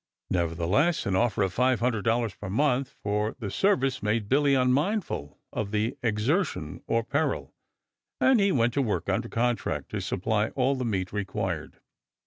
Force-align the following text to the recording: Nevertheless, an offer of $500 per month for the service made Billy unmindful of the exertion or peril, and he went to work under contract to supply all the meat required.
Nevertheless, 0.31 1.05
an 1.05 1.15
offer 1.15 1.43
of 1.43 1.53
$500 1.53 2.39
per 2.39 2.49
month 2.49 2.95
for 3.03 3.35
the 3.37 3.51
service 3.51 4.01
made 4.01 4.27
Billy 4.27 4.55
unmindful 4.55 5.37
of 5.53 5.69
the 5.69 5.95
exertion 6.01 6.81
or 6.87 7.03
peril, 7.03 7.53
and 8.19 8.39
he 8.39 8.51
went 8.51 8.73
to 8.73 8.81
work 8.81 9.09
under 9.09 9.29
contract 9.29 9.89
to 9.89 10.01
supply 10.01 10.47
all 10.55 10.73
the 10.75 10.85
meat 10.85 11.13
required. 11.13 11.81